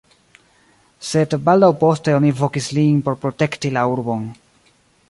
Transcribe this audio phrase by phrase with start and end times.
[1.09, 4.31] Sed baldaŭ poste oni vokis lin por protekti la urbon.